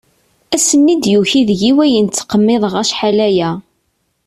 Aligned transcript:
Ass-nni 0.55 0.89
i 0.93 0.95
d-yuki 1.03 1.41
deg-i 1.49 1.71
wayen 1.77 2.07
ttqemmiḍeɣ 2.07 2.73
achal 2.83 3.17
aya. 3.27 3.51